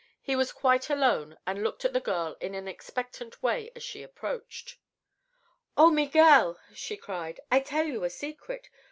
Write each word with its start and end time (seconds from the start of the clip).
He 0.19 0.35
was 0.35 0.51
quite 0.51 0.89
alone 0.89 1.37
and 1.45 1.61
looked 1.63 1.85
at 1.85 1.93
the 1.93 1.99
girl 1.99 2.35
in 2.41 2.55
an 2.55 2.67
expectant 2.67 3.43
way 3.43 3.69
as 3.75 3.83
she 3.83 4.01
approached. 4.01 4.77
"Oh, 5.77 5.91
Miguel!" 5.91 6.59
she 6.73 6.97
cried. 6.97 7.39
"I 7.51 7.59
tell 7.59 7.85
you 7.85 8.03
a 8.03 8.09
secret. 8.09 8.71